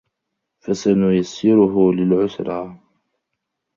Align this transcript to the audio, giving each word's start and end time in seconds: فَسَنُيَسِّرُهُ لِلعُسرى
فَسَنُيَسِّرُهُ 0.59 1.93
لِلعُسرى 1.93 2.77